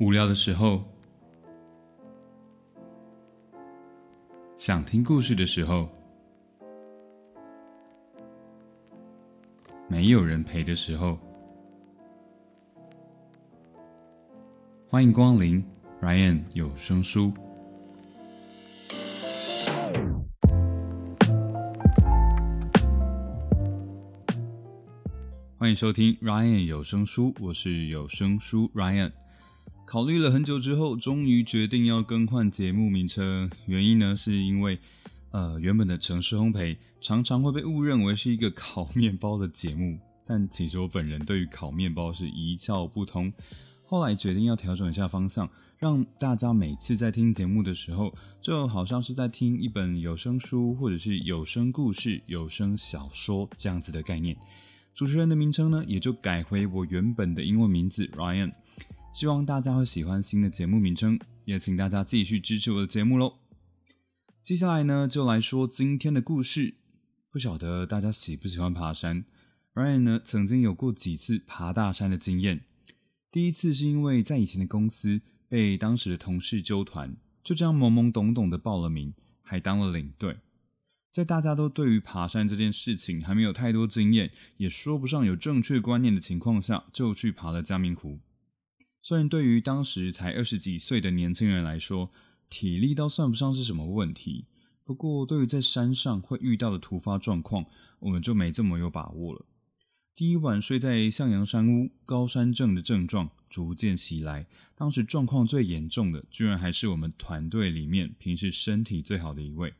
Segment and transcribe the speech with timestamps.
[0.00, 0.82] 无聊的时候，
[4.58, 5.88] 想听故事的时候，
[9.88, 11.16] 没有人陪的时候，
[14.88, 15.64] 欢迎光临
[16.02, 17.32] Ryan 有声书。
[25.56, 29.12] 欢迎收听 Ryan 有声书，我是有声书 Ryan。
[29.86, 33.48] 考虑了很久之后，终于决定要更换节目名称。
[33.66, 34.78] 原因呢，是因为
[35.30, 43.32] 呃，原本的城市烘焙常常会被误认为是一个烤面包的节目，但其实我本人对于烤面包是一窍不通。
[43.84, 45.48] 后来决定要调整一下方向，
[45.78, 54.36] 让大家每次在听节目的时候，就好像是在听一本有声书，或者是有声故事、有声小说这样子的概念。
[54.94, 58.52] 主持人的名称呢，也就改回我原本的英文名字 Ryan。
[59.14, 63.38] 希望大家会喜欢新的节目名称，也请大家继续支持我的节目喽。
[64.42, 66.74] 接下来呢，就来说今天的故事。
[67.30, 69.24] 不晓得大家喜不喜欢爬山
[69.72, 72.64] ？Ryan 呢，曾经有过几次爬大山的经验。
[73.30, 80.38] 第一次是因为在以前的公司被当时的同事揪团，就这样懵懵懂懂的报了名，还当了领队。
[81.12, 88.18] 在大家都对于爬山这件事情还没有太多经验，也说不上有正确观念的情况下，就去爬了嘉明湖。
[89.06, 92.10] 虽然对于当时才二十几岁的年轻人来说，
[92.48, 94.46] 体力倒算不上是什么问题，
[94.82, 97.66] 不过对于在山上会遇到的突发状况，
[97.98, 99.44] 我们就没这么有把握了。
[100.16, 104.46] 第一晚睡在向阳山屋，高山症的症状逐渐袭来。
[104.74, 109.74] 当时状况最严重的，居然还是我们团队里面平时身体最好的一位。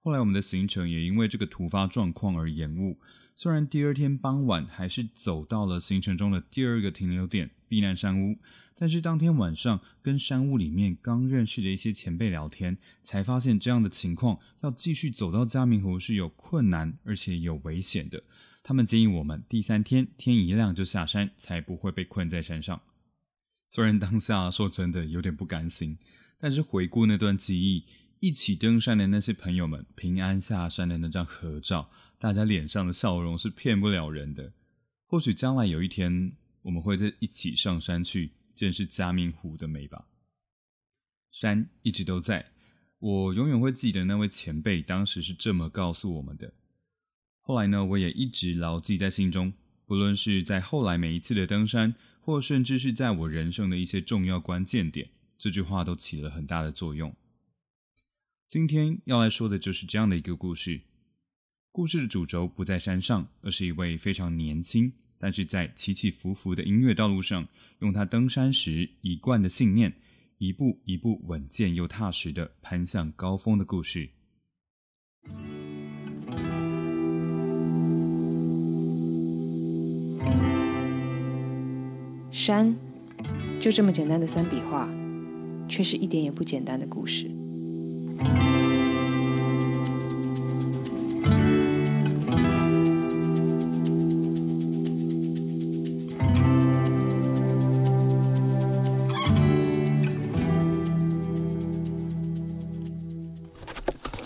[0.00, 2.98] 后来我们的行程也因为这个突发状况而延误。
[3.36, 8.36] 虽然第二天傍晚还是走到了行程中的第二个停留点避难山屋，
[8.76, 18.22] 但是当天晚上跟山屋里面刚认识的一些前辈聊天，才发现这样的情况要继续走到嘉明湖是有困难而且有危险的。
[18.62, 22.78] 他们建议我们第三天天一亮就下山，才不会被困在山上。
[23.70, 25.96] 虽然当下说真的有点不甘心，
[26.38, 27.86] 但是回顾那段记忆。
[28.20, 34.52] 一起登山的那些朋友们平安下山的那张合照，大家脸上的笑容是骗不了人的。
[35.06, 40.06] 或许将来有一天，我们会在一起上山去见识嘉明湖的美吧。
[41.30, 42.52] 山一直都在，
[42.98, 46.52] 我永远会记得那位前辈当时是这么告诉我们的。
[47.40, 49.52] 后来呢，我也一直牢记在心中，
[49.86, 57.14] 不论是在后来每一次的登山，或甚至是在我人生的一些重要关键点，这句话都起了很大的作用。
[58.46, 60.82] 今天要来说的就是这样的一个故事。
[61.72, 67.46] 故事的主轴不在山上，而是一位非常年轻，但是在起起伏伏的音乐道路上，
[67.78, 69.92] 用他登山时一贯的信念，
[70.38, 74.08] 一步一步稳健又踏实的攀向高峰的故事。
[82.32, 82.76] 山，
[83.60, 84.92] 就这么简单的三笔画，
[85.68, 87.41] 却是一点也不简单的故事。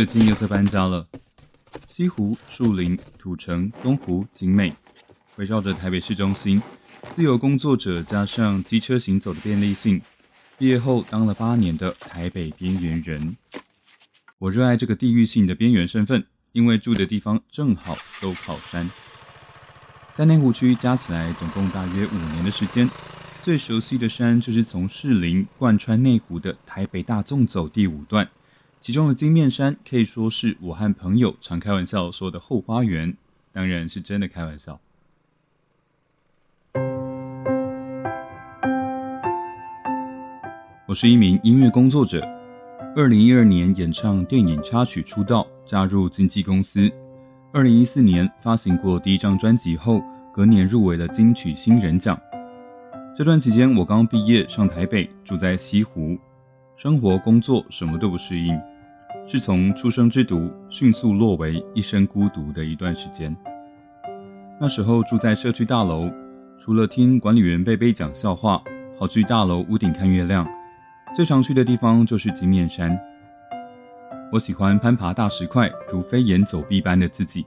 [0.00, 1.06] 最近又在搬家了。
[1.86, 4.72] 西湖、树林、土城、东湖、景美，
[5.36, 6.62] 围绕着台北市中心，
[7.14, 10.00] 自由工作者加上机车行走的便利性。
[10.56, 13.36] 毕业后当了八年的台北边缘人。
[14.38, 18.90] 我热爱这个地域性的边缘身份，因为住的地方正好都靠山。
[20.14, 22.88] 在内湖区加起来总共大约五年的时间，
[23.42, 28.26] 最熟悉的山就是从士林贯穿内湖的台北大纵走第五段。
[28.82, 33.14] 其中的金面山可以说是我和朋友常开玩笑说的后花园，
[33.52, 34.80] 当然是真的开玩笑。
[40.88, 42.26] 我是一名音乐工作者，
[42.96, 46.90] 二零一二年演唱电影插曲出道，加入经纪公司。
[47.52, 50.02] 二零一四年发行过第一张专辑后，
[50.32, 52.18] 隔年入围了金曲新人奖。
[53.14, 56.16] 这段期间，我刚毕业上台北，住在西湖，
[56.76, 58.58] 生活工作什么都不适应。
[59.32, 63.34] 是从出生之犊迅速落为一生孤独的一段时间。
[64.60, 66.10] 那时候住在社区大楼，
[66.58, 68.60] 除了听管理员贝贝讲笑话，
[68.98, 70.44] 跑去大楼屋顶看月亮，
[71.14, 72.98] 最常去的地方就是金面山。
[74.32, 77.46] 我喜欢攀爬大石块，如飞檐走壁般的自己，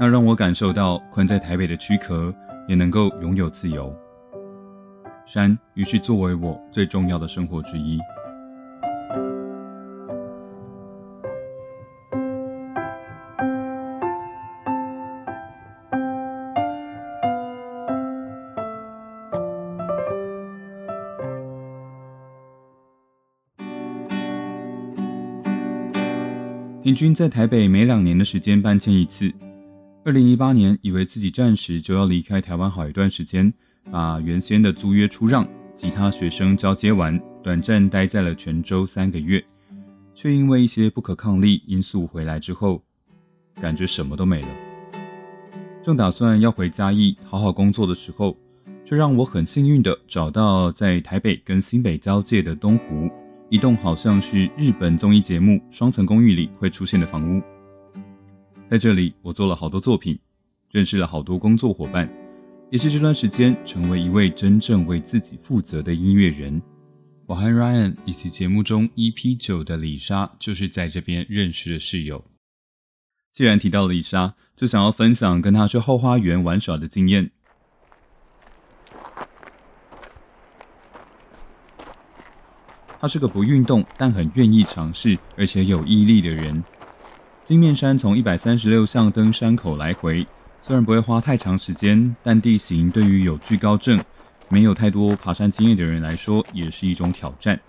[0.00, 2.34] 那让我感受到困在台北的躯壳
[2.66, 3.94] 也能够拥有自由。
[5.26, 8.00] 山于是作为我最重要的生活之一。
[26.94, 29.28] 平均在台北每两年的时间搬迁一次。
[30.04, 33.52] 二零一八年，以为自己暂时就要离开台湾好一段时间，
[33.90, 35.44] 把原先的租约出让，
[35.74, 39.44] 其他学生交接完，短暂待在了泉州三个月，
[40.14, 42.80] 却因为一些不可抗力因素回来之后，
[43.60, 44.48] 感觉什么都没了。
[45.82, 48.36] 正打算要回嘉义好好工作的时候，
[48.84, 53.10] 却让我很幸运的找到在台北跟新北交界的东湖。
[53.54, 57.40] 一栋好像是日本综艺节目《双层公寓》里会出现的房屋，
[58.68, 60.18] 在这里我做了好多作品，
[60.72, 62.12] 认识了好多工作伙伴，
[62.68, 66.60] 也是这段时间成为一位真正为自己负责的音乐人。
[67.26, 72.24] 我和 Ryan 以及节目中 EP 九的李莎就是在这边认识的室友。
[73.30, 77.30] 既然提到了李莎，就想要分享跟她去后花园玩耍的经验。
[83.04, 86.64] 他是个不运动但很愿意尝试，而且有毅力的人。
[87.44, 90.26] 金面山从一百三十六项登山口来回，
[90.62, 94.02] 虽然不会花太长时间，但地形对于有惧高症、
[94.48, 97.60] 没有太多爬山经验的人来说，也是一种挑战。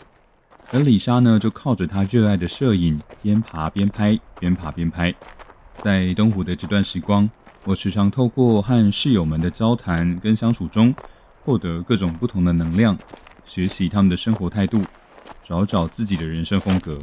[0.71, 5.13] 而李莎呢，就靠着她热爱的摄影，边爬边拍，边爬边拍。
[5.79, 7.29] 在东湖的这段时光，
[7.65, 10.95] 我时常透过和室友们的交谈跟相处中，
[11.43, 12.97] 获得各种不同的能量，
[13.43, 14.81] 学习他们的生活态度。
[15.45, 16.97] 找找自己的人生风格。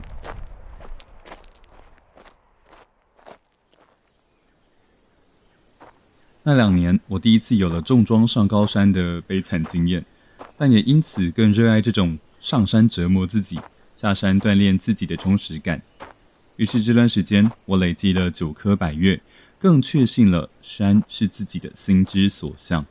[6.43, 10.05] 那两年，我第一次有了重装上高山的悲惨经验，
[10.57, 13.61] 但也因此更热爱这种上山折磨自己、
[13.95, 15.81] 下山锻炼自己的充实感。
[16.57, 19.21] 于是这段时间，我累积了九颗百月，
[19.61, 22.85] 更确信了山是自己的心之所向。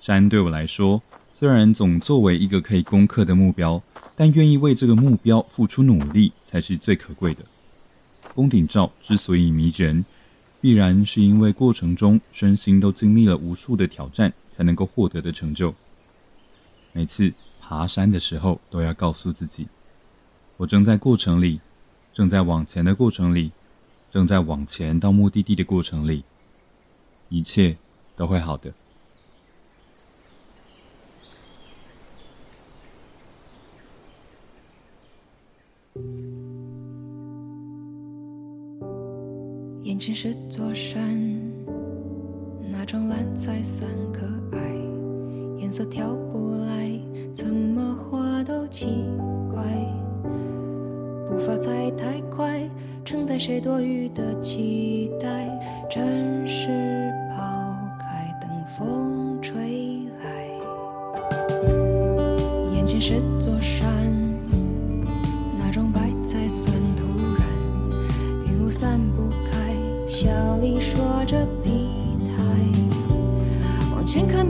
[0.00, 1.00] 山对我来说，
[1.38, 3.80] 虽然总作为一个可以攻克的目标。
[4.16, 7.44] 但愿意为这个目标付出努力，才是最可贵的。
[8.34, 10.04] 宫顶照之所以迷人，
[10.60, 15.72] 必然是因为过程中身心都经历了无数的挑战，才能够获得的成就。
[16.92, 19.68] 每次爬山的时候，都要告诉自己：
[20.56, 21.60] 我正在过程里，
[22.12, 23.52] 正在往前的过程里，
[24.10, 26.24] 正在往前到目的地的过程里，
[27.28, 27.76] 一切
[28.16, 28.72] 都会好的。
[39.98, 41.02] 眼前是座山，
[42.70, 44.20] 那种蓝才算可
[44.56, 44.60] 爱，
[45.58, 46.88] 颜色调不来，
[47.34, 49.04] 怎么画都奇
[49.52, 49.60] 怪。
[51.28, 52.62] 步伐踩太快，
[53.04, 55.48] 承载谁多余的期待？
[55.90, 60.46] 暂时抛开，等风吹来。
[62.72, 63.92] 眼前是座山，
[70.20, 70.28] 笑
[70.60, 71.70] 里说着疲
[72.26, 72.42] 态，
[73.94, 74.44] 往前看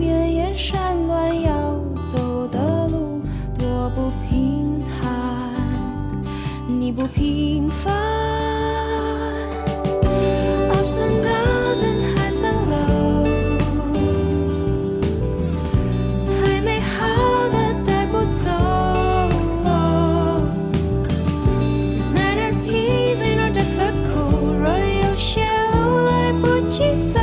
[26.79, 27.18] she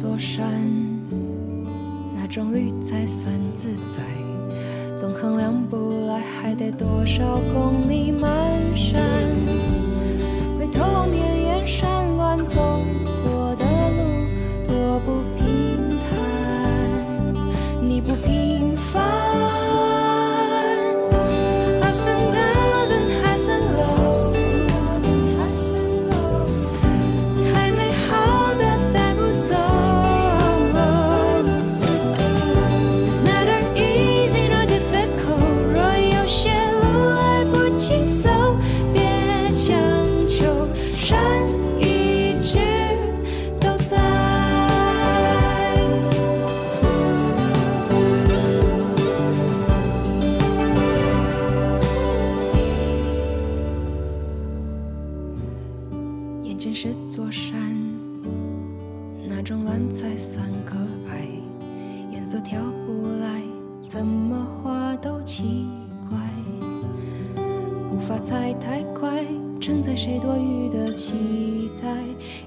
[0.00, 0.46] 座山
[2.16, 4.00] 那种绿才算自在，
[4.96, 6.18] 纵横量不来。
[6.40, 8.10] 还得多少公里？
[8.10, 8.30] 满
[8.74, 9.02] 山
[10.58, 12.82] 回头望，绵延山峦走。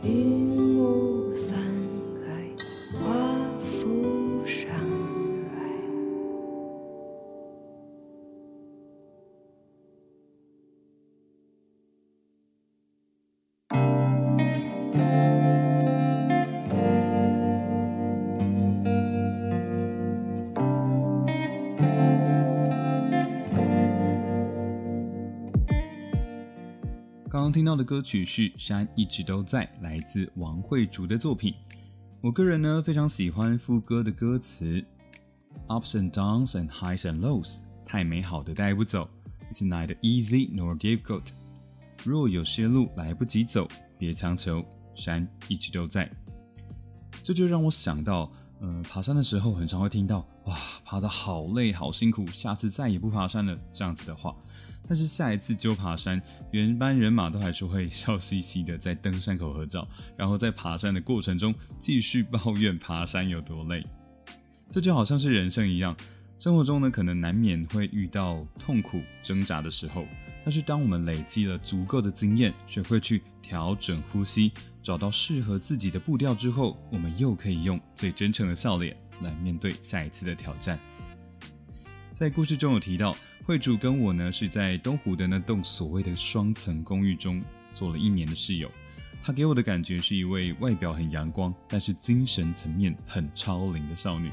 [0.04, 0.43] You.
[27.34, 31.52] 刚刚听到的歌曲是《山一直都在》，来自王慧竹的作品。
[32.22, 34.80] 我个人呢非常喜欢副歌的歌词
[35.68, 39.10] ，Ups and downs and highs and lows，太美好的带不走
[39.52, 41.30] ，It's neither easy nor difficult。
[42.04, 44.64] 若有些路来不及走，别强求，
[44.94, 46.08] 山一直都在。
[47.24, 54.36] 这就让我想到，呃，爬山的时候很常会听到“哇，爬得好累，好辛苦，下次再也不爬山了”这样子的话。
[54.86, 56.22] 但是下一次就爬山，
[56.52, 59.88] 原班人马都还是会笑嘻嘻的在登山口合照，
[60.18, 63.86] 然后在爬山的过程中继续抱怨爬山有多累。
[64.70, 65.96] 这就好像是人生一样，
[66.38, 70.06] 生活中呢可能难免会遇到痛苦挣扎的时候，
[70.44, 80.80] 但是当我们累积了足够的经验，学会去调整呼吸，找到适合自己的步调之后，我们又可以用最真诚的笑脸来面对下一次的挑战。
[82.14, 87.44] 在故事中有提到，慧主跟我呢是在东湖的那栋所谓的双层公寓中
[87.74, 88.72] 做了一年的室友。
[89.24, 94.32] 她给我的感觉是一位外表很阳光，但是精神层面很超龄的少女。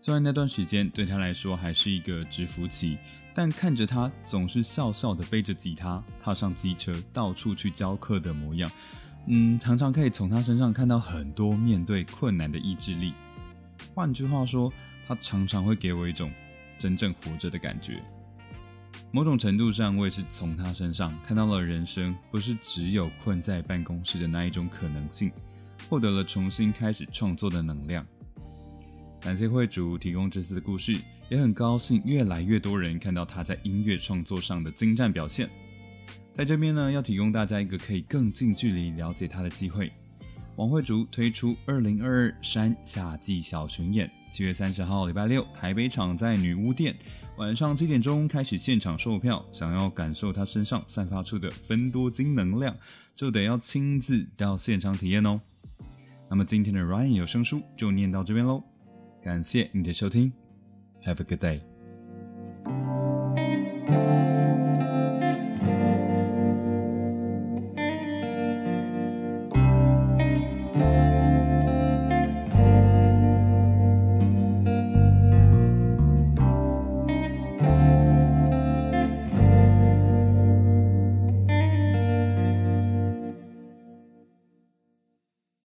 [0.00, 2.98] 虽然那段时间对她来说还是一个蛰伏期，
[3.34, 8.70] 但看着她总是笑笑的背着吉他，踏上机车到处去教课的模样，
[9.26, 13.14] 嗯，常常可以从她身上看到很多面对困难的意志力。
[13.98, 14.72] 换句话说，
[15.08, 16.30] 他常常会给我一种。
[16.78, 18.00] 真正活着的感觉，
[19.10, 25.32] 某种程度上，我也是从他身上看到了人生不是只有困在办公室的那一种可能性，
[25.90, 28.06] 获得了重新开始创作的能量。
[29.20, 30.96] 感谢会主提供这次的故事，
[31.28, 35.48] 也很高兴越来越多人看到他在音乐创作上的精湛表现。
[36.32, 39.90] 在这边呢，要提供大家一个可以更近距离了解他的机会。
[40.58, 46.92] 王慧竹推出二零二二山夏季小巡演，七月三十号礼拜六台北场在女巫店，
[47.36, 49.44] 晚上七点钟开始现场售票。
[49.52, 52.76] 想要感受他身上散发出的分多金能量，
[53.14, 55.40] 就得要亲自到现场体验哦。
[56.28, 58.60] 那么今天的 Ryan 有声书就念到这边喽，
[59.22, 60.32] 感谢你的收听
[61.04, 61.77] ，Have a good day。